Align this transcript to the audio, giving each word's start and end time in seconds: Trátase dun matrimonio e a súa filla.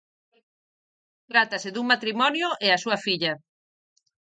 Trátase 1.31 1.69
dun 1.71 1.85
matrimonio 1.93 2.47
e 2.65 2.67
a 2.71 2.81
súa 2.83 2.97
filla. 3.05 3.33